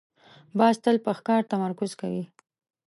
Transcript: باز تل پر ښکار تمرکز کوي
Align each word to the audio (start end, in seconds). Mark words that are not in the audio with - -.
باز 0.57 0.75
تل 0.83 0.97
پر 1.05 1.13
ښکار 1.19 1.41
تمرکز 1.51 1.91
کوي 2.01 2.23